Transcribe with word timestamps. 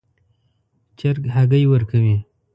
چرګ 0.97 1.23
هګۍ 1.35 1.63
ورکوي 1.67 2.17